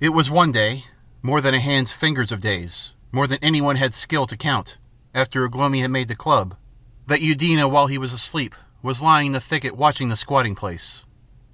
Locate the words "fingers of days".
1.92-2.92